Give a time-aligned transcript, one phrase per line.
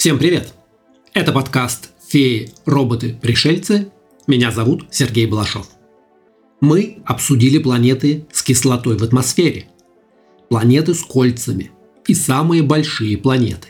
[0.00, 0.54] Всем привет!
[1.12, 3.92] Это подкаст «Феи, роботы, пришельцы».
[4.26, 5.68] Меня зовут Сергей Балашов.
[6.62, 9.66] Мы обсудили планеты с кислотой в атмосфере,
[10.48, 11.70] планеты с кольцами
[12.06, 13.68] и самые большие планеты.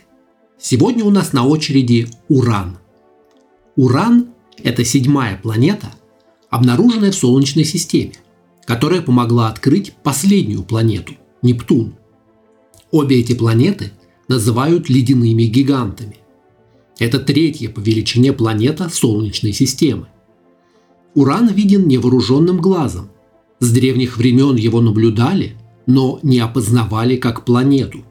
[0.57, 2.79] Сегодня у нас на очереди Уран.
[3.75, 4.29] Уран–
[4.63, 5.91] это седьмая планета,
[6.49, 8.15] обнаруженная в Солнечной системе,
[8.67, 11.97] которая помогла открыть последнюю планету– Нептун.
[12.93, 13.91] Обе эти планеты
[14.29, 16.20] называют ледяными гигантами.
[17.01, 20.09] Это третья по величине планета Солнечной системы.
[21.15, 23.11] Уран виден невооруженным глазом.
[23.59, 28.05] С древних времен его наблюдали, но не опознавали как планету.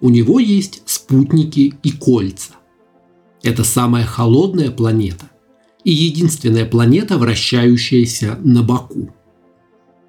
[0.00, 2.52] У него есть спутники и кольца.
[3.42, 5.30] Это самая холодная планета
[5.82, 9.12] и единственная планета, вращающаяся на боку.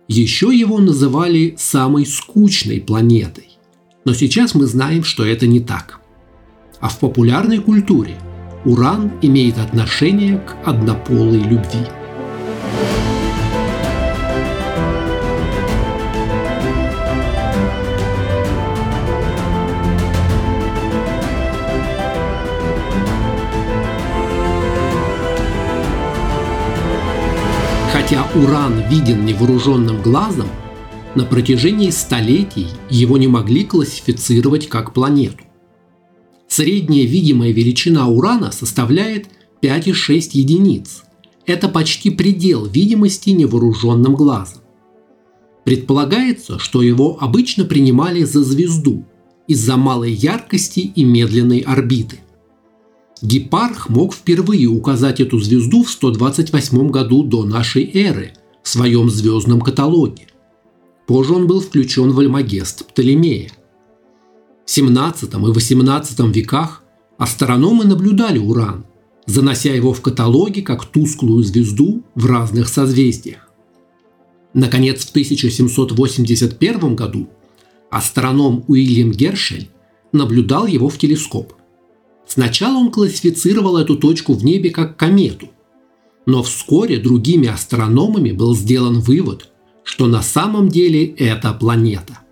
[0.08, 3.58] Еще его называли самой скучной планетой,
[4.06, 5.99] но сейчас мы знаем, что это не так
[6.82, 8.16] а в популярной культуре
[8.66, 11.86] уран имеет отношение к однополой любви.
[27.92, 30.48] Хотя уран виден невооруженным глазом,
[31.16, 35.49] на протяжении столетий его не могли классифицировать как планету.
[36.60, 39.28] Средняя видимая величина урана составляет
[39.62, 41.04] 5,6 единиц.
[41.46, 44.60] Это почти предел видимости невооруженным глазом.
[45.64, 49.06] Предполагается, что его обычно принимали за звезду
[49.48, 52.20] из-за малой яркости и медленной орбиты.
[53.22, 59.62] Гепарх мог впервые указать эту звезду в 128 году до нашей эры в своем звездном
[59.62, 60.28] каталоге.
[61.08, 63.50] Позже он был включен в Альмагест Птолемея.
[64.70, 66.84] XVII и XVIII веках
[67.18, 68.86] астрономы наблюдали Уран,
[69.26, 73.50] занося его в каталоги как тусклую звезду в разных созвездиях.
[74.54, 77.30] Наконец, в 1781 году
[77.90, 79.70] астроном Уильям Гершель
[80.12, 81.54] наблюдал его в телескоп.
[82.28, 85.48] Сначала он классифицировал эту точку в небе как комету,
[86.28, 89.50] но вскоре другими астрономами был сделан вывод,
[89.84, 92.20] что на самом деле это планета–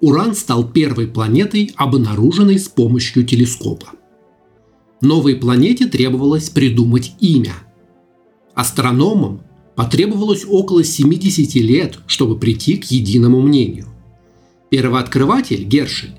[0.00, 3.92] Уран стал первой планетой, обнаруженной с помощью телескопа.
[5.00, 7.54] Новой планете требовалось придумать имя.
[8.54, 9.42] Астрономам
[9.74, 13.86] потребовалось около 70 лет, чтобы прийти к единому мнению.
[14.70, 16.18] Первооткрыватель Гершель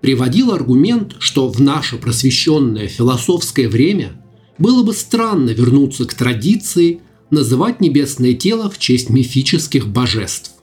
[0.00, 4.12] приводил аргумент, что в наше просвещенное философское время
[4.58, 7.00] было бы странно вернуться к традиции
[7.30, 10.59] называть небесное тело в честь мифических божеств.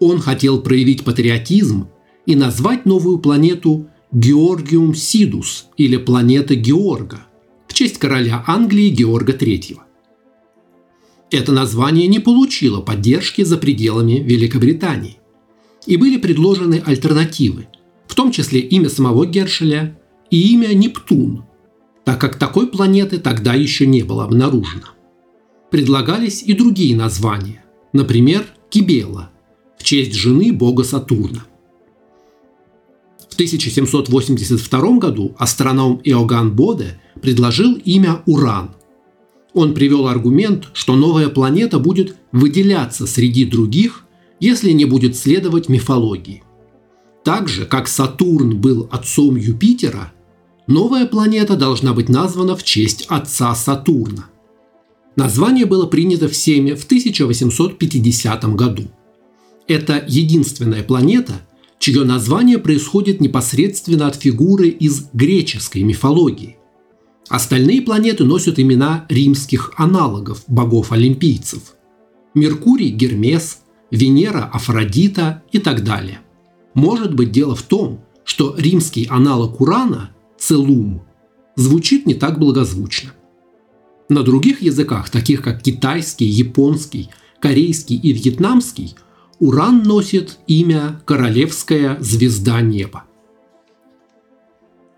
[0.00, 1.88] Он хотел проявить патриотизм
[2.26, 7.26] и назвать новую планету Георгиум Сидус или планета Георга
[7.66, 9.78] в честь короля Англии Георга III.
[11.30, 15.18] Это название не получило поддержки за пределами Великобритании.
[15.84, 17.68] И были предложены альтернативы,
[18.06, 19.98] в том числе имя самого Гершеля
[20.30, 21.44] и имя Нептун,
[22.04, 24.88] так как такой планеты тогда еще не было обнаружено.
[25.70, 29.30] Предлагались и другие названия, например, Кибела–
[29.78, 31.44] в честь жены бога Сатурна.
[33.30, 38.72] В 1782 году астроном Иоганн Боде предложил имя Уран.
[39.54, 44.04] Он привел аргумент, что новая планета будет выделяться среди других,
[44.40, 46.42] если не будет следовать мифологии.
[47.24, 50.12] Так же, как Сатурн был отцом Юпитера,
[50.66, 54.26] новая планета должна быть названа в честь отца Сатурна.
[55.16, 58.84] Название было принято всеми в 1850 году.
[59.68, 61.42] Это единственная планета,
[61.78, 66.56] чье название происходит непосредственно от фигуры из греческой мифологии.
[67.28, 71.74] Остальные планеты носят имена римских аналогов богов-олимпийцев.
[72.34, 73.58] Меркурий– Гермес,
[73.90, 76.20] Венера– Афродита и так далее.
[76.72, 81.02] Может быть дело в том, что римский аналог Урана– Целум–
[81.56, 83.10] звучит не так благозвучно.
[84.08, 87.10] На других языках, таких как китайский, японский,
[87.40, 88.94] корейский и вьетнамский–
[89.40, 93.04] Уран носит имя Королевская звезда неба.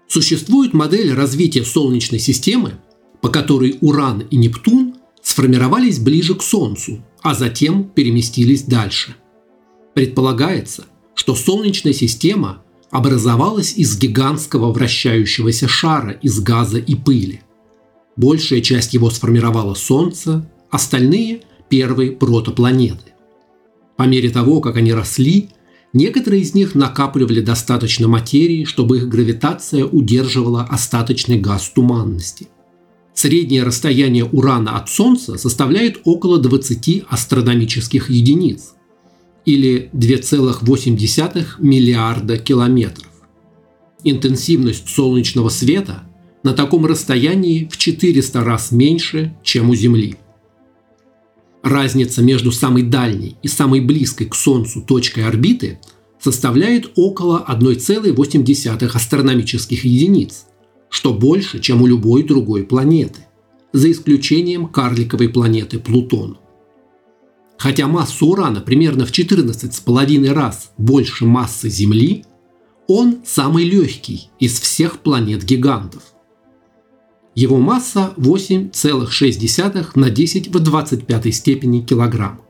[0.08, 2.80] Существует модель развития Солнечной системы,
[3.20, 9.14] по которой Уран и Нептун сформировались ближе к Солнцу, а затем переместились дальше.
[9.94, 17.42] Предполагается, что Солнечная система образовалась из гигантского вращающегося шара из газа и пыли.
[18.16, 23.09] Большая часть его сформировала Солнце, остальные– первые протопланеты.
[24.00, 25.50] По мере того, как они росли,
[25.92, 32.46] Некоторые из них накапливали достаточно материи, чтобы их гравитация удерживала остаточный газ туманности.
[33.12, 38.72] Среднее расстояние Урана от Солнца составляет около 20 астрономических единиц,
[39.44, 43.10] или 2,8 миллиарда километров.
[44.02, 46.04] Интенсивность солнечного света
[46.42, 50.16] на таком расстоянии в 400 раз меньше, чем у Земли.
[51.62, 55.78] Разница между самой дальней и самой близкой к Солнцу точкой орбиты
[56.18, 60.46] составляет около 1,8 астрономических единиц,
[60.88, 63.20] что больше, чем у любой другой планеты,
[63.72, 66.38] за исключением карликовой планеты Плутон.
[67.58, 72.24] Хотя масса Урана примерно в 14,5 раз больше массы Земли,
[72.88, 76.02] он самый легкий из всех планет-гигантов–
[77.40, 82.42] его масса 8,6 на 10 в 25 степени килограмм.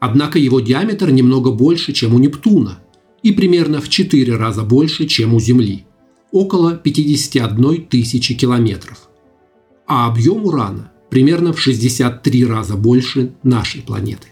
[0.00, 2.80] Однако его диаметр немного больше, чем у Нептуна,
[3.22, 5.86] и примерно в 4 раза больше, чем у Земли–
[6.32, 9.08] около 51 тысячи километров.
[9.86, 14.28] А объем Урана примерно в 63 раза больше нашей планеты.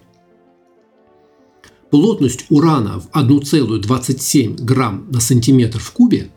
[1.90, 6.30] Плотность урана в 1,27 грамм на сантиметр в кубе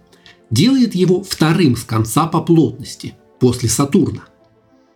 [0.49, 3.13] делает его вторым с конца по плотности
[3.43, 4.23] после Сатурна.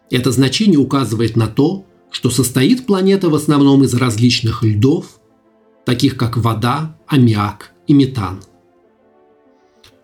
[0.10, 5.20] Это значение указывает на то, что состоит планета в основном из различных льдов,
[5.86, 8.40] таких как вода, аммиак и метан.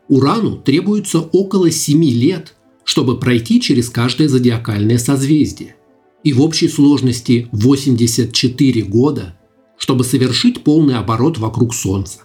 [0.10, 2.54] Урану требуется около 7 лет,
[2.84, 5.78] чтобы пройти через каждое зодиакальное созвездие,
[6.26, 9.40] и в общей сложности 84 года,
[9.78, 12.20] чтобы совершить полный оборот вокруг Солнца.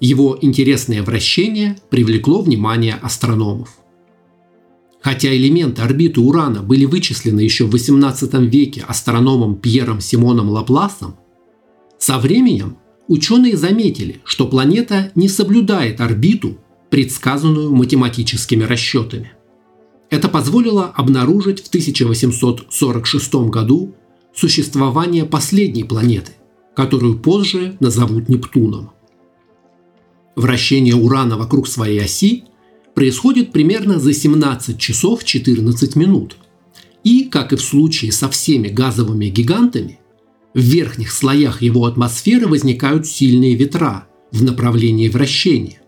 [0.00, 3.78] Его интересное вращение привлекло внимание астрономов.
[5.04, 11.16] Хотя элементы орбиты Урана были вычислены еще в XVIII веке астрономом Пьером Симоном Лапласом,
[11.98, 16.56] со временем ученые заметили, что планета не соблюдает орбиту,
[16.88, 19.32] предсказанную математическими расчетами.
[20.08, 23.94] Это позволило обнаружить в 1846 году
[24.34, 26.32] существование последней планеты,
[26.74, 28.92] которую позже назовут Нептуном.
[30.34, 32.44] Вращение Урана вокруг своей оси
[32.94, 36.36] происходит примерно за 17 часов 14 минут.
[37.02, 39.98] И, как и в случае со всеми газовыми гигантами,
[40.54, 45.80] в верхних слоях его атмосферы возникают сильные ветра в направлении вращения,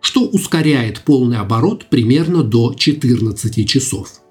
[0.00, 4.22] что ускоряет полный оборот примерно до 14 часов.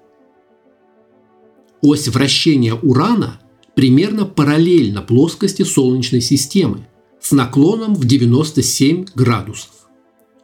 [1.82, 3.40] Ось вращения Урана
[3.76, 6.88] примерно параллельна плоскости Солнечной системы
[7.22, 9.75] с наклоном в 97 градусов.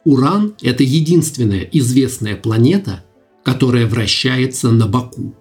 [0.04, 3.04] Уран– это единственная известная планета,
[3.44, 5.34] которая вращается на боку.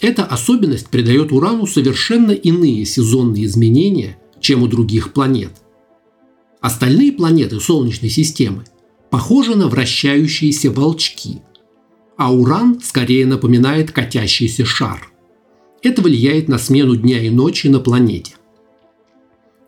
[0.00, 5.52] Эта особенность придает Урану совершенно иные сезонные изменения, чем у других планет.
[6.60, 8.64] Остальные планеты Солнечной системы
[9.10, 11.42] похожи на вращающиеся волчки,
[12.16, 15.10] а Уран скорее напоминает катящийся шар.
[15.82, 18.34] Это влияет на смену дня и ночи на планете.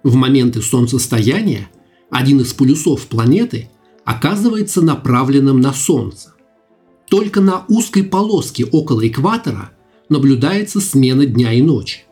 [0.03, 1.69] В моменты солнцестояния
[2.11, 3.69] один из полюсов планеты
[4.07, 6.33] оказывается направленным на Солнце.
[7.09, 9.73] Только на узкой полоске около экватора
[10.09, 12.05] наблюдается смена дня и ночи.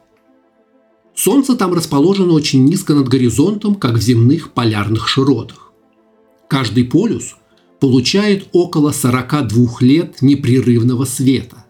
[1.14, 5.72] Солнце там расположено очень низко над горизонтом, как в земных полярных широтах.
[6.48, 7.36] Каждый полюс
[7.78, 11.64] получает около 42 лет непрерывного света,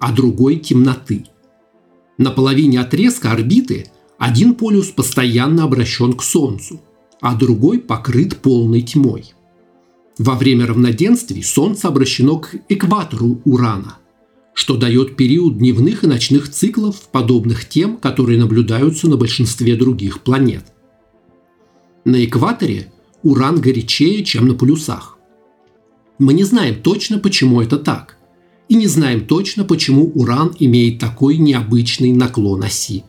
[0.00, 1.26] а другой– темноты.
[2.18, 3.86] На половине отрезка орбиты
[4.18, 6.80] один полюс постоянно обращен к Солнцу,
[7.20, 9.32] а другой покрыт полной тьмой–
[10.20, 13.96] во время равноденствий Солнце обращено к экватору Урана,
[14.52, 20.64] что дает период дневных и ночных циклов, подобных тем, которые наблюдаются на большинстве других планет.
[22.04, 25.16] На экваторе Уран горячее, чем на полюсах.
[26.18, 28.18] Мы не знаем точно, почему это так,
[28.68, 33.04] и не знаем точно, почему Уран имеет такой необычный наклон оси.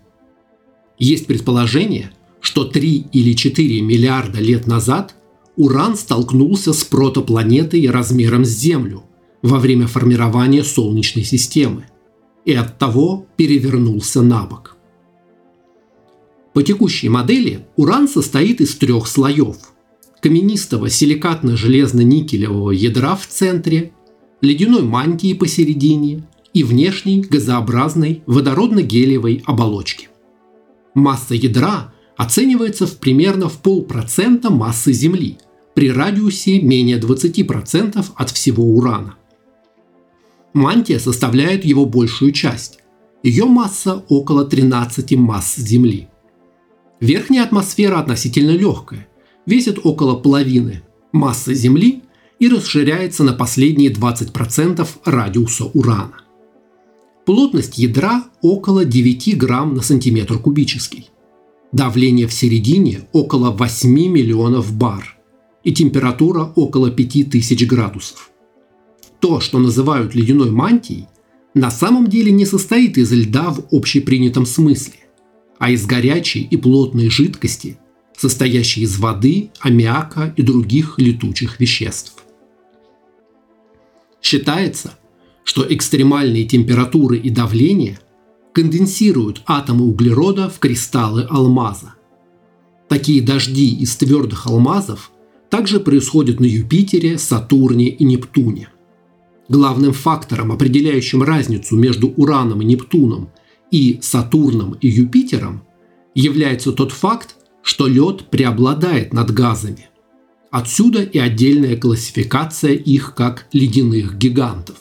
[0.98, 5.13] Есть предположение, что 3 или 4 миллиарда лет назад
[5.62, 9.03] Уран столкнулся с протопланетой размером с Землю
[9.44, 11.86] во время формирования Солнечной системы
[12.46, 14.75] и оттого перевернулся на бок.
[16.56, 19.58] По текущей модели Уран состоит из трех слоев–
[20.24, 23.91] каменистого силикатно-железно-никелевого ядра в центре,
[24.41, 26.24] ледяной мантии посередине
[26.56, 30.10] и внешней газообразной водородно-гелиевой оболочки.
[30.96, 35.38] Масса ядра оценивается в примерно в полпроцента массы Земли
[35.74, 39.16] при радиусе менее 20% от всего урана.
[40.54, 42.80] Мантия составляет его большую часть.
[43.24, 46.08] Ее масса около 13 масс Земли.
[47.00, 49.08] Верхняя атмосфера относительно легкая
[49.46, 52.04] весит около половины массы Земли
[52.40, 56.22] и расширяется на последние 20% радиуса Урана.
[57.25, 61.10] Плотность ядра около 9 грамм на сантиметр кубический.
[61.72, 65.21] Давление в середине около 8 миллионов бар
[65.63, 68.32] и температура около 5000 градусов.
[69.20, 71.08] То, что называют ледяной мантией,
[71.53, 74.96] на самом деле не состоит из льда в общепринятом смысле,
[75.60, 77.77] а из горячей и плотной жидкости,
[78.18, 82.24] состоящей из воды, аммиака и других летучих веществ.
[84.22, 84.98] Считается,
[85.44, 88.00] что экстремальные температуры и давление
[88.53, 91.96] конденсируют атомы углерода в кристаллы алмаза.
[92.88, 95.11] Такие дожди из твердых алмазов
[95.51, 98.70] также происходят на Юпитере, Сатурне и Нептуне.
[99.50, 103.29] Главным фактором, определяющим разницу между Ураном и Нептуном
[103.70, 105.63] и Сатурном и Юпитером,
[106.15, 109.89] является тот факт, что лед преобладает над газами.
[110.51, 114.77] Отсюда и отдельная классификация их как ледяных гигантов.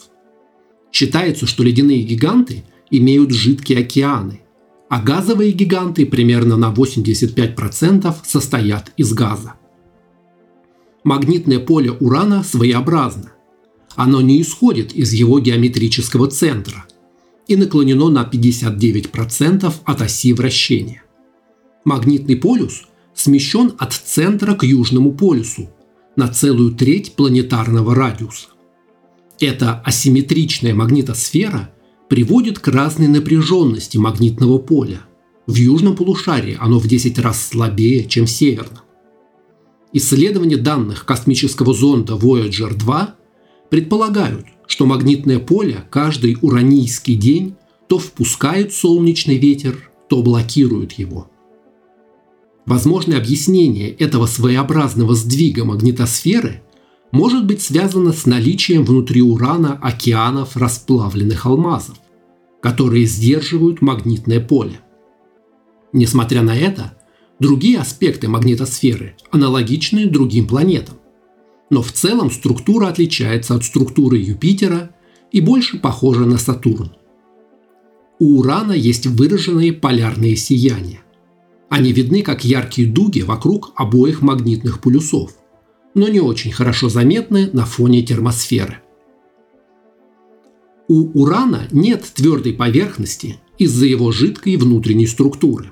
[0.93, 4.41] Считается, что ледяные гиганты имеют жидкие океаны,
[4.89, 9.55] а газовые гиганты примерно на 85% состоят из газа.
[11.05, 13.33] Магнитное поле Урана своеобразно.
[13.97, 16.85] Оно не исходит из его геометрического центра
[17.49, 21.03] и наклонено на 59% от оси вращения.
[21.85, 22.83] Магнитный полюс
[23.15, 25.71] смещен от центра к южному полюсу
[26.17, 28.49] на целую треть планетарного радиуса.
[29.41, 31.73] Эта асимметричная магнитосфера
[32.11, 35.01] приводит к разной напряженности магнитного поля.
[35.47, 38.81] В южном полушарии оно в 10 раз слабее, чем в северном.
[39.93, 43.15] Исследования данных космического зонда Voyager 2
[43.71, 47.57] предполагают, что магнитное поле каждый уранийский день
[47.89, 51.29] то впускает солнечный ветер, то блокирует его.
[52.67, 56.63] Возможное объяснение этого своеобразного сдвига магнитосферы
[57.11, 61.97] может быть связано с наличием внутри Урана океанов расплавленных алмазов,
[62.63, 64.79] которые сдерживают магнитное поле.
[65.93, 66.97] Несмотря на это,
[67.41, 70.99] другие аспекты магнитосферы аналогичны другим планетам.
[71.69, 74.95] Но в целом структура отличается от структуры Юпитера
[75.33, 76.93] и больше похожа на Сатурн.
[78.19, 81.01] У Урана есть выраженные полярные сияния.
[81.69, 85.33] Они видны как яркие дуги вокруг обоих магнитных полюсов
[85.95, 88.79] но не очень хорошо заметны на фоне термосферы.
[90.89, 95.71] У урана нет твердой поверхности из-за его жидкой внутренней структуры.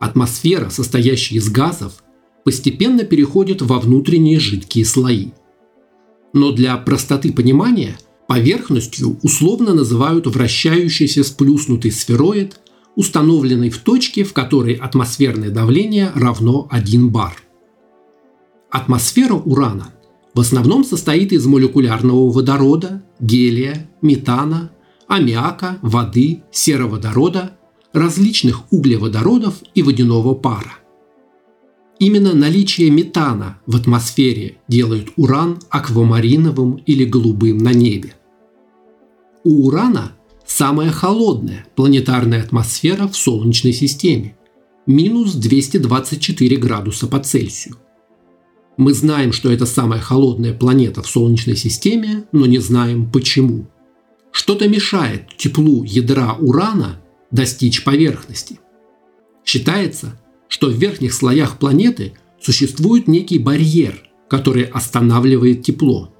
[0.00, 2.02] Атмосфера, состоящая из газов,
[2.44, 5.28] постепенно переходит во внутренние жидкие слои.
[6.32, 12.60] Но для простоты понимания поверхностью условно называют вращающийся сплюснутый сфероид,
[12.96, 17.36] установленный в точке, в которой атмосферное давление равно 1 бар–
[18.70, 19.92] Атмосфера Урана
[20.32, 24.70] в основном состоит из молекулярного водорода, гелия, метана,
[25.08, 27.58] аммиака, воды, сероводорода,
[27.92, 30.78] различных углеводородов и водяного пара.
[31.98, 38.14] Именно наличие метана в атмосфере делает уран аквамариновым или голубым на небе.
[39.44, 40.12] У урана
[40.46, 44.36] самая холодная планетарная атмосфера в Солнечной системе–
[44.86, 47.76] минус 224 градуса по Цельсию–
[48.80, 53.66] мы знаем, что это самая холодная планета в Солнечной системе, но не знаем почему.
[54.32, 56.98] Что-то мешает теплу ядра Урана
[57.30, 58.60] достичь поверхности.
[59.44, 66.12] Считается, что в верхних слоях планеты существует некий барьер, который останавливает тепло.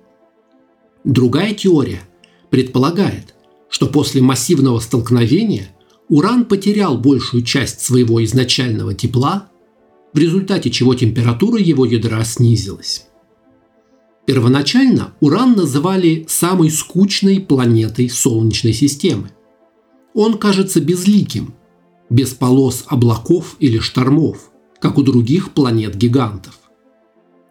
[1.04, 2.00] Другая теория
[2.50, 3.34] предполагает,
[3.68, 5.68] что после массивного столкновения
[6.08, 9.50] Уран потерял большую часть своего изначального тепла
[10.12, 13.06] в результате чего температура его ядра снизилась.
[14.26, 19.30] Первоначально Уран называли самой скучной планетой Солнечной системы.
[20.14, 21.54] Он кажется безликим,
[22.08, 24.50] без полос облаков или штормов,
[24.80, 26.58] как у других планет-гигантов.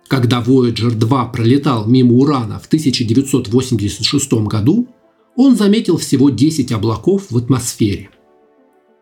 [0.08, 4.88] Когда Voyager 2 пролетал мимо Урана в 1986 году,
[5.36, 8.10] он заметил всего 10 облаков в атмосфере.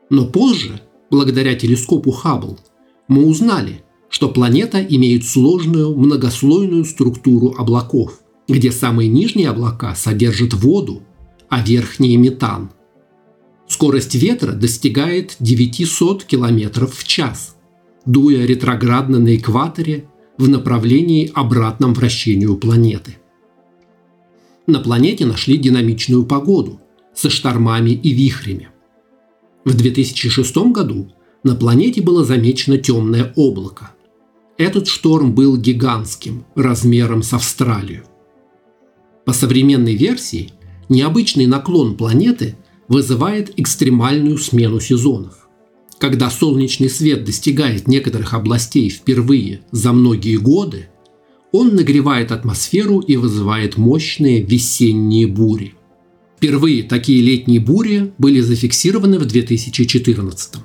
[0.10, 2.60] Но позже, благодаря телескопу Хаббл,
[3.08, 11.04] мы узнали, что планета имеет сложную многослойную структуру облаков, где самые нижние облака содержат воду,
[11.50, 12.70] а верхние– метан.
[13.68, 17.56] Скорость ветра достигает 900 км в час,
[18.06, 20.08] дуя ретроградно на экваторе
[20.38, 23.18] в направлении обратном вращению планеты.
[24.68, 26.80] На планете нашли динамичную погоду
[27.14, 28.70] со штормами и вихрями.
[29.66, 31.12] В 2006 году
[31.44, 33.92] на планете было замечено темное облако.
[34.58, 38.04] Этот шторм был гигантским, размером с Австралию.
[39.26, 40.52] По современной версии,
[40.90, 42.56] необычный наклон планеты
[42.88, 45.48] вызывает экстремальную смену сезонов.
[46.00, 50.90] Когда солнечный свет достигает некоторых областей впервые за многие годы,
[51.52, 55.74] он нагревает атмосферу и вызывает мощные весенние бури.
[56.38, 60.58] Впервые такие летние бури были зафиксированы в 2014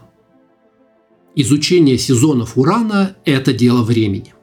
[1.35, 4.35] Изучение сезонов Урана– это дело времени.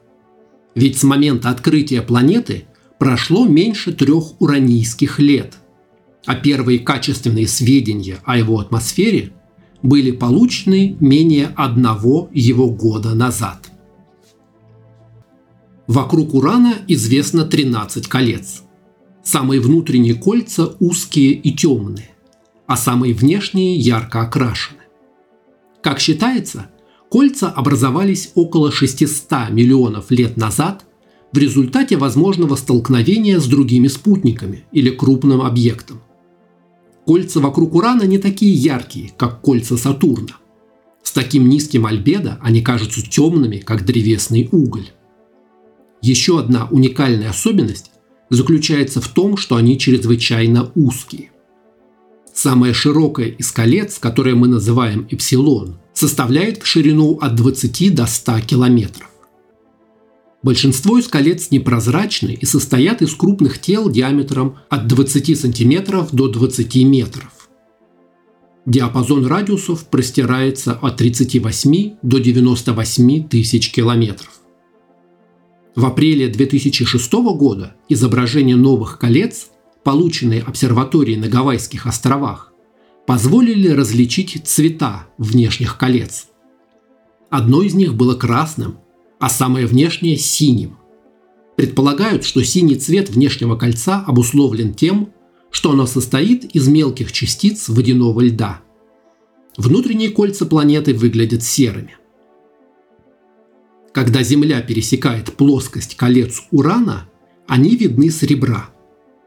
[0.74, 2.64] Ведь с момента открытия планеты
[2.98, 5.59] прошло меньше трех уранийских лет,
[6.26, 9.32] а первые качественные сведения о его атмосфере
[9.82, 13.70] были получены менее одного его года назад.
[15.86, 18.62] Вокруг Урана известно 13 колец.
[19.24, 22.10] Самые внутренние кольца узкие и темные,
[22.66, 24.78] а самые внешние ярко окрашены.
[25.82, 26.70] Как считается,
[27.10, 30.84] кольца образовались около 600 миллионов лет назад
[31.32, 36.00] в результате возможного столкновения с другими спутниками или крупным объектом.
[37.06, 40.36] Кольца вокруг Урана не такие яркие, как кольца Сатурна.
[41.02, 44.90] С таким низким альбедо они кажутся темными, как древесный уголь.
[46.02, 47.90] Еще одна уникальная особенность
[48.30, 51.30] заключается в том, что они чрезвычайно узкие.
[52.32, 58.40] Самое широкое из колец, которое мы называем эпсилон, составляет в ширину от 20 до 100
[58.42, 59.09] километров.
[60.42, 66.76] Большинство из колец непрозрачны и состоят из крупных тел диаметром от 20 см до 20
[66.84, 67.48] метров.
[68.64, 74.40] Диапазон радиусов простирается от 38 до 98 тысяч километров.
[75.74, 79.48] В апреле 2006 года изображения новых колец,
[79.84, 82.52] полученные обсерваторией на Гавайских островах,
[83.06, 86.28] позволили различить цвета внешних колец.
[87.30, 88.78] Одно из них было красным,
[89.20, 90.78] а самое внешнее– синим.
[91.56, 95.12] Предполагают, что синий цвет внешнего кольца обусловлен тем,
[95.50, 98.62] что оно состоит из мелких частиц водяного льда.
[99.58, 101.96] Внутренние кольца планеты выглядят серыми.
[103.92, 107.08] Когда Земля пересекает плоскость колец Урана,
[107.46, 108.70] они видны с ребра.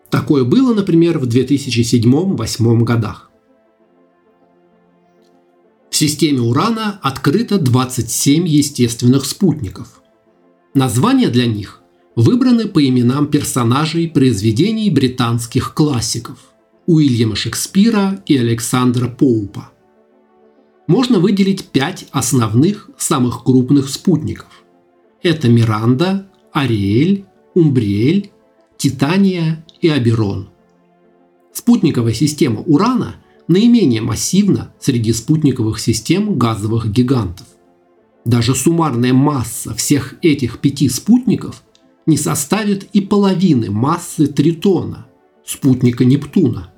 [0.09, 3.29] Такое было, например, в 2007-2008 годах.
[5.93, 10.01] В системе Урана открыто 27 естественных спутников.
[10.73, 11.81] Названия для них
[12.15, 16.39] выбраны по именам персонажей произведений британских классиков
[16.87, 19.69] Уильяма Шекспира и Александра Поупа.
[20.87, 24.49] Можно выделить пять основных, самых крупных спутников.
[25.21, 28.31] Это Миранда, Ариэль, Умбриэль,
[28.77, 30.49] Титания и Аберон.
[31.53, 37.47] Спутниковая система Урана наименее массивна среди спутниковых систем газовых гигантов.
[38.25, 41.63] Даже суммарная масса всех этих пяти спутников
[42.05, 45.07] не составит и половины массы Тритона,
[45.45, 46.73] спутника Нептуна.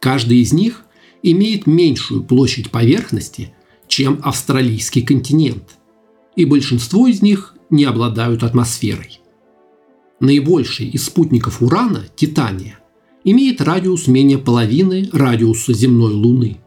[0.00, 0.84] Каждый из них
[1.22, 3.54] имеет меньшую площадь поверхности,
[3.86, 5.76] чем австралийский континент,
[6.36, 9.20] и большинство из них не обладают атмосферой.
[10.20, 12.78] Наибольший из спутников Урана, Титания,
[13.24, 16.58] имеет радиус менее половины радиуса земной Луны.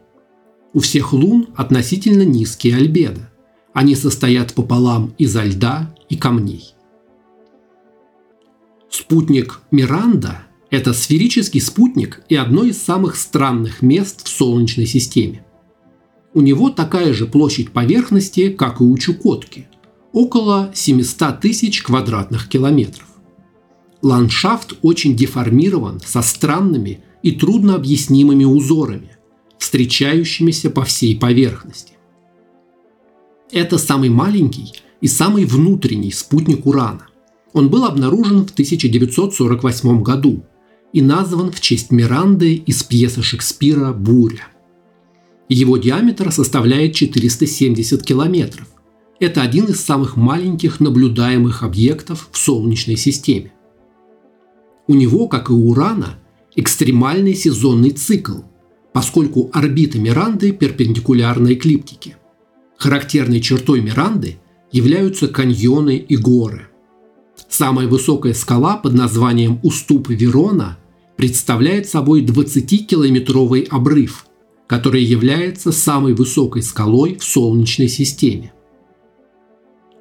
[0.72, 3.30] У всех лун относительно низкие альбедо.
[3.72, 6.74] Они состоят пополам изо льда и камней.
[8.90, 15.44] Спутник Миранда– это сферический спутник и одно из самых странных мест в Солнечной системе.
[16.34, 19.68] У него такая же площадь поверхности, как и у Чукотки–
[20.16, 23.06] около 700 тысяч квадратных километров.
[24.06, 29.16] Ландшафт очень деформирован со странными и трудно объяснимыми узорами,
[29.58, 31.94] встречающимися по всей поверхности.
[33.50, 37.08] Это самый маленький и самый внутренний спутник Урана.
[37.52, 40.44] Он был обнаружен в 1948 году
[40.92, 44.46] и назван в честь Миранды из пьесы Шекспира «Буря».
[45.48, 48.68] Его диаметр составляет 470 километров.
[49.18, 53.52] Это один из самых маленьких наблюдаемых объектов в Солнечной системе.
[54.88, 56.18] У него, как и у Урана,
[56.54, 58.40] экстремальный сезонный цикл,
[58.92, 62.16] поскольку орбита Миранды перпендикулярна эклиптике.
[62.78, 64.38] Характерной чертой Миранды
[64.70, 66.68] являются каньоны и горы.
[67.48, 70.78] Самая высокая скала под названием Уступ Верона
[71.16, 74.26] представляет собой 20-километровый обрыв,
[74.66, 78.52] который является самой высокой скалой в Солнечной системе.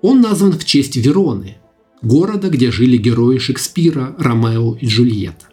[0.02, 1.58] Он назван в честь Вероны–
[2.02, 5.48] города, где жили герои Шекспира, Ромео и Джульетта.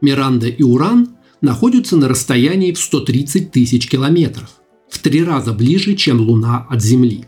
[0.00, 4.50] Миранда и Уран находятся на расстоянии в 130 тысяч километров,
[4.88, 7.26] в три раза ближе, чем Луна от Земли.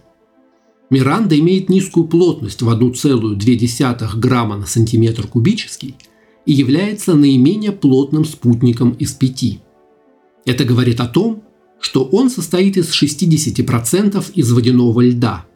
[0.90, 5.96] Миранда имеет низкую плотность в 1,2 грамма на сантиметр кубический
[6.46, 9.61] и является наименее плотным спутником из пяти.
[10.44, 11.42] Это говорит о том,
[11.80, 15.46] что он состоит из 60% из водяного льда.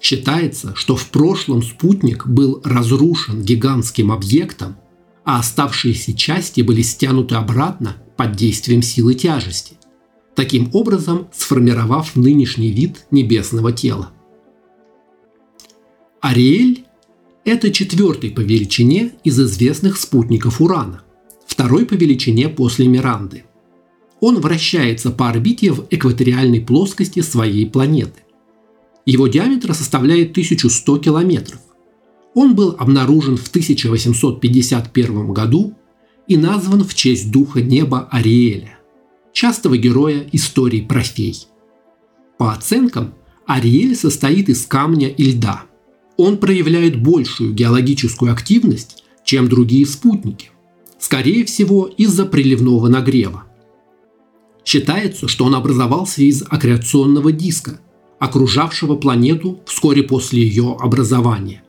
[0.00, 4.76] Считается, что в прошлом спутник был разрушен гигантским объектом,
[5.24, 9.76] а оставшиеся части были стянуты обратно под действием силы тяжести,
[10.34, 14.12] таким образом сформировав нынешний вид небесного тела.
[16.20, 16.84] Ариэль–
[17.44, 21.02] это четвертый по величине из известных спутников Урана,
[21.46, 23.44] второй по величине после Миранды.
[24.20, 28.22] Он вращается по орбите в экваториальной плоскости своей планеты.
[29.06, 31.60] Его диаметр составляет 1100 километров.
[32.34, 35.74] Он был обнаружен в 1851 году
[36.26, 38.78] и назван в честь духа неба Ариэля,
[39.32, 41.46] частого героя истории про фей.
[42.36, 43.14] По оценкам,
[43.46, 45.62] Ариэль состоит из камня и льда.
[46.16, 50.50] Он проявляет большую геологическую активность, чем другие спутники,
[50.98, 53.44] скорее всего из-за приливного нагрева.
[54.64, 57.80] Считается, что он образовался из аккреционного диска,
[58.18, 61.62] окружавшего планету вскоре после ее образования.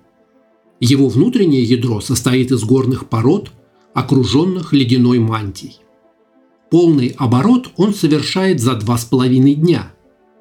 [0.79, 3.51] Его внутреннее ядро состоит из горных пород,
[3.93, 5.77] окруженных ледяной мантией.
[6.69, 9.93] Полный оборот он совершает за два с половиной дня,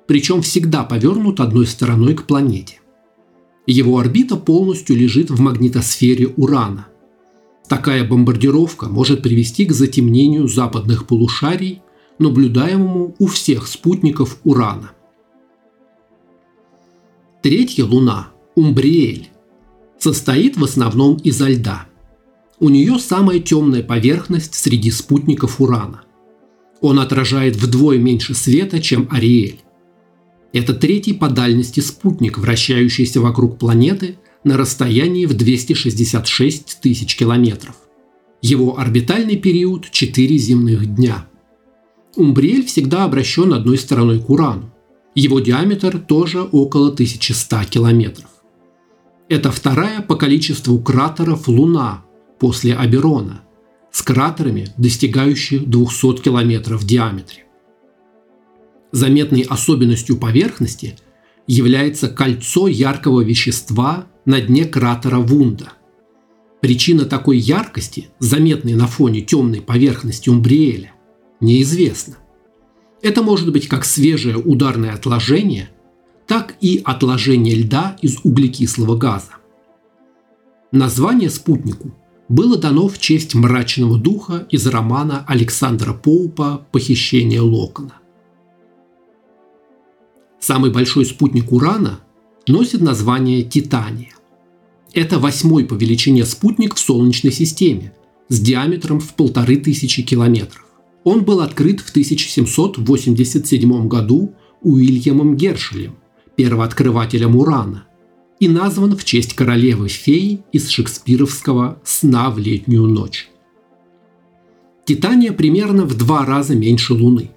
[0.06, 2.80] причем всегда повернут одной стороной к планете.
[3.66, 6.88] Его орбита полностью лежит в магнитосфере Урана.
[7.68, 11.82] Такая бомбардировка может привести к затемнению западных полушарий,
[12.18, 14.92] наблюдаемому у всех спутников Урана.
[17.46, 19.28] Третья луна, Умбриэль,
[20.00, 21.86] состоит в основном изо льда.
[22.58, 26.02] У нее самая темная поверхность среди спутников Урана.
[26.80, 29.60] Он отражает вдвое меньше света, чем Ариэль.
[30.52, 37.76] Это третий по дальности спутник, вращающийся вокруг планеты на расстоянии в 266 тысяч километров.
[38.42, 41.28] Его орбитальный период– 4 земных дня.
[42.16, 44.72] Умбриэль всегда обращен одной стороной к Урану.
[45.16, 48.28] Его диаметр тоже около 1100 километров.
[49.30, 52.04] Это вторая по количеству кратеров Луна
[52.38, 53.40] после Аберона,
[53.90, 57.46] с кратерами, достигающими 200 километров в диаметре.
[58.92, 60.96] Заметной особенностью поверхности
[61.46, 65.72] является кольцо яркого вещества на дне кратера Вунда.
[66.60, 70.92] Причина такой яркости, заметной на фоне темной поверхности Умбриэля,
[71.40, 72.18] неизвестна.
[73.06, 75.70] Это может быть как свежее ударное отложение,
[76.26, 79.36] так и отложение льда из углекислого газа.
[80.72, 81.94] Название спутнику
[82.28, 87.94] было дано в честь мрачного духа из романа Александра Поупа «Похищение Локона».
[90.40, 92.00] Самый большой спутник Урана
[92.48, 94.16] носит название Титания.
[94.92, 97.92] Это восьмой по величине спутник в Солнечной системе
[98.28, 100.65] с диаметром в полторы тысячи километров.
[101.06, 105.94] Он был открыт в 1787 году Уильямом Гершелем,
[106.34, 107.86] первооткрывателем Урана,
[108.40, 113.28] и назван в честь королевы феи из шекспировского «Сна в летнюю ночь».
[114.84, 117.30] Титания примерно в два раза меньше Луны.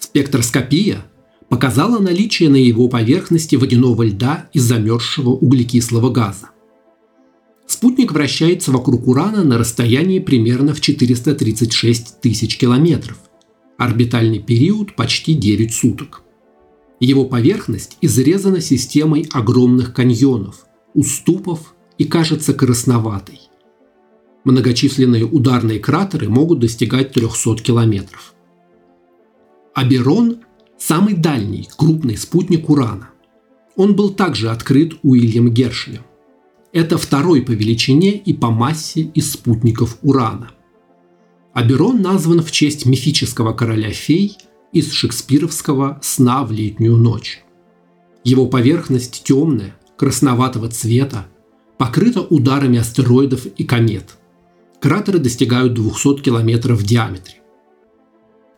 [0.00, 1.06] Спектроскопия
[1.48, 6.50] показала наличие на его поверхности водяного льда и замерзшего углекислого газа.
[7.68, 13.18] Спутник вращается вокруг Урана на расстоянии примерно в 436 тысяч километров.
[13.76, 16.22] Орбитальный период почти 9 суток.
[16.98, 23.38] Его поверхность изрезана системой огромных каньонов, уступов и кажется красноватой.
[24.44, 28.34] Многочисленные ударные кратеры могут достигать 300 километров.
[29.74, 30.38] Аберон–
[30.78, 33.10] самый дальний крупный спутник Урана.
[33.76, 36.07] Он был также открыт Уильям Гершелем.
[36.78, 40.52] Это второй по величине и по массе из спутников Урана.
[41.52, 44.38] Аберон назван в честь мифического короля фей
[44.72, 47.42] из шекспировского «Сна в летнюю ночь».
[48.22, 51.26] Его поверхность темная, красноватого цвета,
[51.78, 54.16] покрыта ударами астероидов и комет.
[54.80, 57.38] Кратеры достигают 200 километров в диаметре.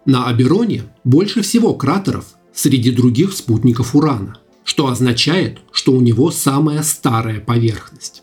[0.04, 6.84] На Абероне больше всего кратеров среди других спутников Урана– что означает, что у него самая
[6.84, 8.22] старая поверхность.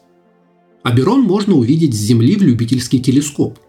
[0.82, 3.60] Аберон можно увидеть с Земли в любительский телескоп.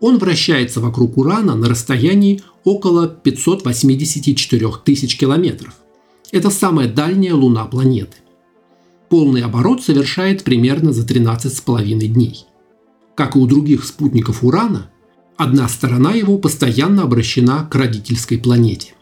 [0.00, 5.74] Он вращается вокруг Урана на расстоянии около 584 тысяч километров.
[6.30, 8.18] Это самая дальняя луна планеты.
[9.08, 12.44] Полный оборот совершает примерно за 13,5 дней.
[13.16, 14.88] Как и у других спутников Урана,
[15.36, 18.94] одна сторона его постоянно обращена к родительской планете.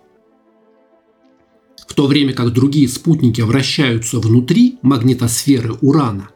[1.99, 6.31] То время как другие спутники вращаются внутри магнитосферы Урана,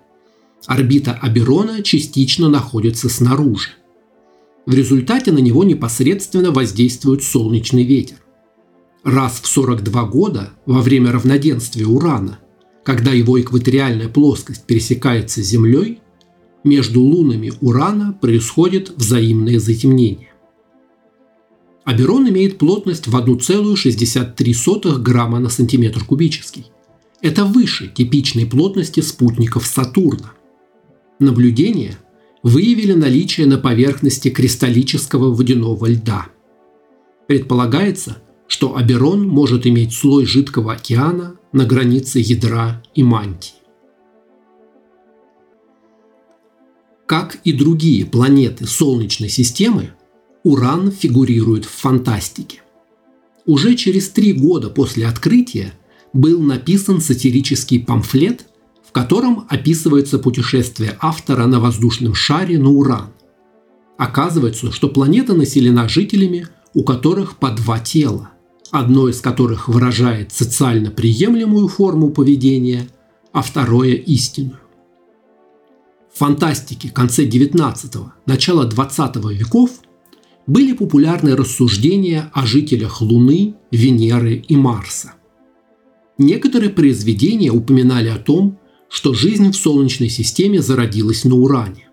[0.67, 3.69] орбита Аберона частично находится снаружи.
[4.67, 8.17] В результате на него непосредственно воздействует солнечный ветер.
[9.05, 12.41] Раз в 42 года во время равноденствия Урана,
[12.83, 16.01] когда его экваториальная плоскость пересекается с Землей,
[16.65, 20.32] между лунами Урана происходит взаимное затемнение.
[21.85, 26.67] Аберон имеет плотность в 1,63 грамма на сантиметр кубический.
[27.21, 30.33] Это выше типичной плотности спутников Сатурна.
[31.19, 31.99] Наблюдения
[32.43, 36.27] выявили наличие на поверхности кристаллического водяного льда.
[37.27, 43.55] Предполагается, что Аберон может иметь слой жидкого океана на границе ядра и мантии.
[47.07, 49.93] Как и другие планеты Солнечной системы,
[50.45, 52.63] Уран фигурирует в фантастике.
[53.47, 55.73] Уже через три года после открытия
[56.13, 58.47] был написан сатирический памфлет,
[58.85, 63.11] в котором описывается путешествие автора на воздушном шаре на Уран.
[63.97, 68.31] Оказывается, что планета населена жителями, у которых по два тела,
[68.73, 72.89] одно из которых выражает социально приемлемую форму поведения,
[73.33, 74.59] а второе– истинную.
[76.13, 79.71] В фантастике конце 19-го, начала 20 веков–
[80.47, 85.15] были популярны рассуждения о жителях Луны, Венеры и Марса.
[86.19, 91.89] Некоторые произведения упоминали о том, что жизнь в Солнечной системе зародилась на Уране.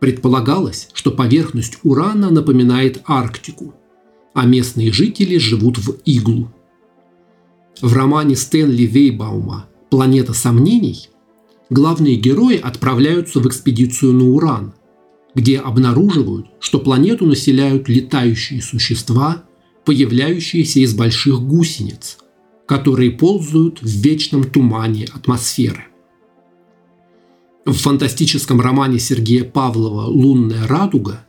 [0.00, 3.74] Предполагалось, что поверхность Урана напоминает Арктику,
[4.34, 6.52] а местные жители живут в иглу.
[7.80, 11.08] В романе Стэнли Вейбаума «Планета сомнений»
[11.70, 14.74] главные герои отправляются в экспедицию на Уран,
[15.38, 19.44] где обнаруживают, что планету населяют летающие существа,
[19.84, 22.18] появляющиеся из больших гусениц,
[22.66, 25.84] которые ползают в вечном тумане атмосферы.
[27.64, 31.24] В фантастическом романе Сергея Павлова «Лунная радуга»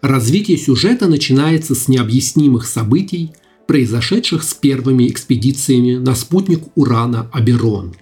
[0.00, 3.32] развитие сюжета начинается с необъяснимых событий,
[3.66, 7.94] произошедших с первыми экспедициями на спутник Урана Аберон.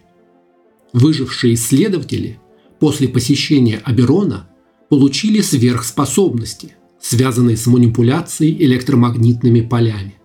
[0.92, 2.38] Выжившие исследователи
[2.78, 4.46] после посещения Аберона
[4.90, 10.16] получили сверхспособности, связанные с манипуляцией электромагнитными полями.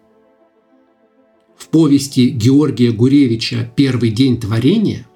[1.55, 5.07] В повести Георгия Гуревича «Первый день творения»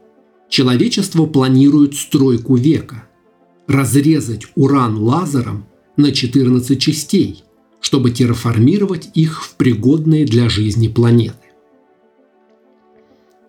[0.50, 3.10] человечество планирует стройку века–
[3.68, 5.66] разрезать уран лазером
[5.98, 7.44] на 14 частей,
[7.82, 11.36] чтобы терраформировать их в пригодные для жизни планеты.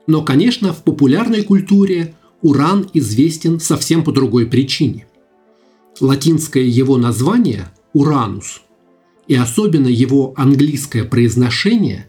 [0.07, 5.07] Но, конечно, в популярной культуре уран известен совсем по другой причине.
[5.99, 8.63] Латинское его название– Уранус,
[9.27, 12.07] и особенно его английское произношение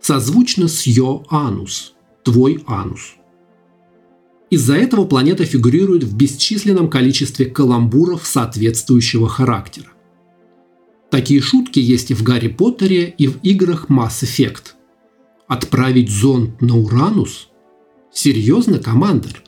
[0.00, 3.14] созвучно с «Йо анус»– «твой анус».
[4.50, 9.92] Из-за этого планета фигурирует в бесчисленном количестве каламбуров соответствующего характера.
[11.10, 14.74] Такие шутки есть и в Гарри Поттере, и в играх Mass Effect.
[15.46, 17.48] Отправить зонд на Уранус?
[18.12, 19.42] Серьезно, командир?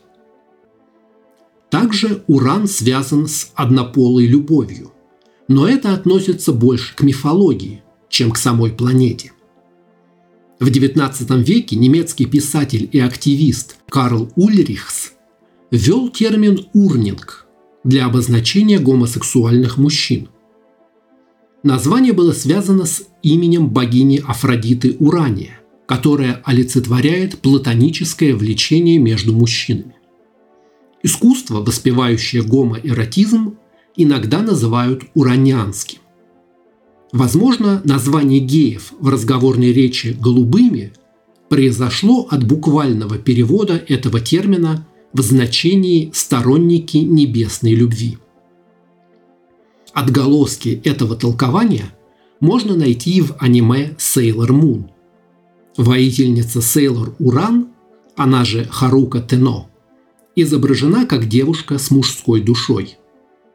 [1.72, 4.92] Также Уран связан с однополой любовью,
[5.48, 9.32] но это относится больше к мифологии, чем к самой планете.
[10.60, 15.12] В XIX веке немецкий писатель и активист Карл Ульрихс
[15.70, 17.46] ввел термин «урнинг»
[17.84, 20.28] для обозначения гомосексуальных мужчин.
[21.62, 29.94] Название было связано с именем богини Афродиты Урания, которая олицетворяет платоническое влечение между мужчинами.
[31.02, 33.56] Искусство, воспевающее гомоэротизм,
[33.96, 35.98] иногда называют уранянским.
[37.12, 40.92] Возможно, название геев в разговорной речи «голубыми»
[41.48, 48.16] произошло от буквального перевода этого термина в значении «сторонники небесной любви».
[49.92, 51.92] Отголоски этого толкования
[52.40, 54.84] можно найти в аниме Sailor Moon.
[55.76, 57.68] Воительница Sailor Уран,
[58.16, 59.68] она же Харука Тено–
[60.36, 62.96] изображена как девушка с мужской душой.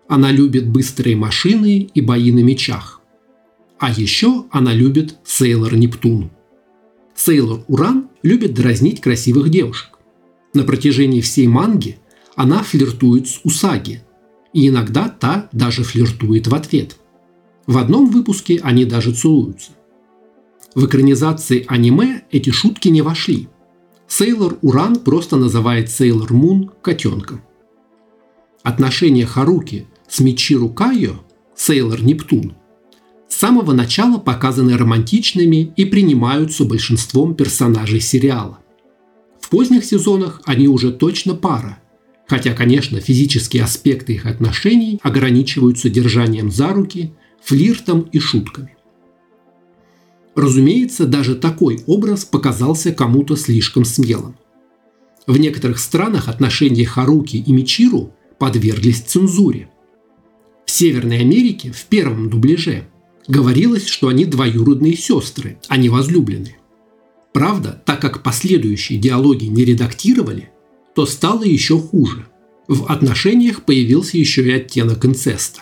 [0.07, 3.01] Она любит быстрые машины и бои на мечах.
[3.79, 6.31] А еще она любит Сейлор Нептун.
[7.15, 9.97] Сейлор Уран любит дразнить красивых девушек.
[10.53, 11.97] На протяжении всей манги
[12.35, 14.03] она флиртует с Усаги,
[14.53, 16.97] и иногда та даже флиртует в ответ.
[17.65, 19.71] В одном выпуске они даже целуются.
[20.73, 23.49] В экранизации аниме эти шутки не вошли–
[24.07, 27.41] Сейлор Уран просто называет Сейлор Мун котенком.
[28.63, 31.19] Отношения Харуки с Мичиру Кайо,
[31.55, 32.53] Сейлор Нептун,
[33.27, 38.59] с самого начала показаны романтичными и принимаются большинством персонажей сериала.
[39.41, 41.79] В поздних сезонах они уже точно пара,
[42.27, 48.76] хотя, конечно, физические аспекты их отношений ограничиваются держанием за руки, флиртом и шутками.
[50.37, 54.35] Разумеется, даже такой образ показался кому-то слишком смелым.
[55.25, 59.67] В некоторых странах отношения Харуки и Мичиру подверглись цензуре.
[60.67, 62.83] В Северной Америке в первом дубляже
[63.27, 66.59] говорилось, что они двоюродные сестры, а не возлюбленные.
[67.33, 70.51] Правда, так как последующие диалоги не редактировали,
[70.93, 72.27] то стало еще хуже.
[72.67, 75.61] В отношениях появился еще и оттенок инцеста.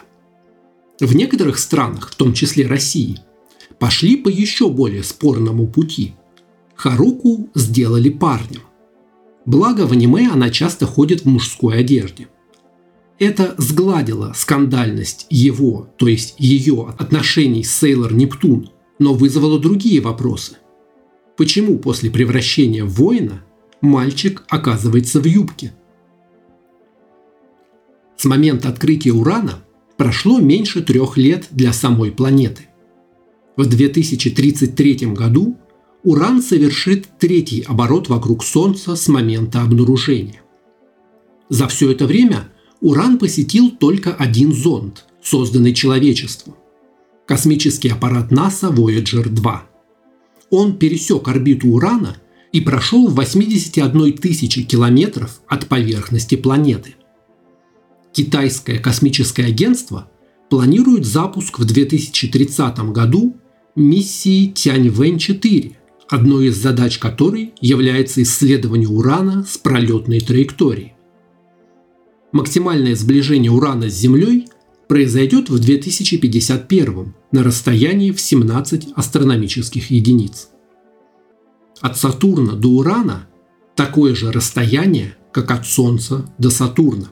[0.99, 3.21] В некоторых странах, в том числе России,
[3.79, 6.13] пошли по еще более спорному пути.
[6.75, 8.61] Харуку сделали парнем.
[9.45, 12.27] Благо в аниме она часто ходит в мужской одежде.
[13.17, 20.57] Это сгладило скандальность его, то есть ее отношений с Сейлор Нептун, но вызвало другие вопросы.
[21.37, 23.43] Почему после превращения в воина
[23.81, 25.73] мальчик оказывается в юбке?
[28.17, 29.63] С момента открытия Урана
[29.97, 32.67] прошло меньше трех лет для самой планеты–
[33.57, 35.57] в 2033 году
[36.03, 40.41] Уран совершит третий оборот вокруг Солнца с момента обнаружения.
[41.49, 42.49] За все это время
[42.81, 46.55] Уран посетил только один зонд, созданный человечеством–
[47.25, 49.63] космический аппарат НАСА Voyager 2.
[50.51, 52.17] Он пересек орбиту Урана
[52.51, 56.95] и прошел в 81 тысячи километров от поверхности планеты.
[58.13, 60.09] Китайское космическое агентство
[60.49, 63.35] планирует запуск в 2030 году
[63.75, 65.73] миссии Тяньвэнь-4,
[66.07, 70.93] одной из задач которой является исследование Урана с пролетной траекторией.
[72.31, 74.47] Максимальное сближение Урана с Землей
[74.87, 80.49] произойдет в 2051 на расстоянии в 17 астрономических единиц.
[81.81, 83.27] От Сатурна до Урана
[83.75, 87.09] такое же расстояние, как от Солнца до Сатурна.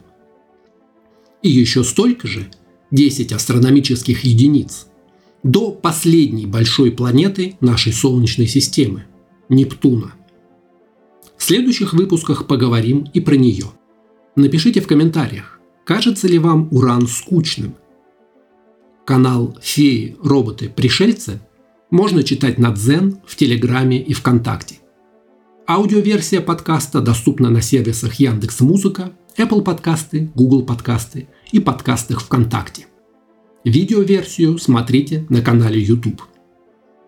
[1.41, 2.49] И еще столько же,
[2.91, 4.87] 10 астрономических единиц–
[5.43, 9.05] до последней большой планеты нашей Солнечной системы–
[9.49, 10.13] Нептуна.
[11.37, 13.65] В следующих выпусках поговорим и про нее.
[14.35, 17.75] Напишите в комментариях, кажется ли вам Уран скучным.
[19.05, 21.41] Канал «Феи, роботы, пришельцы»
[21.91, 24.77] можно читать на Дзен, в Телеграме и ВКонтакте.
[25.67, 32.87] Аудиоверсия подкаста доступна на сервисах Яндекс.Музыка, Apple подкасты, Google подкасты и подкастах ВКонтакте.
[33.63, 36.21] Видеоверсию смотрите на канале YouTube.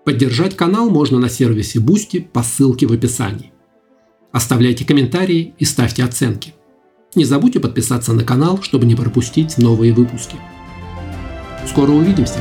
[0.05, 3.51] Поддержать канал можно на сервисе Boosty по ссылке в описании.
[4.31, 6.53] Оставляйте комментарии и ставьте оценки.
[7.13, 10.37] Не забудьте подписаться на канал, чтобы не пропустить новые выпуски.
[11.67, 12.39] Скоро увидимся!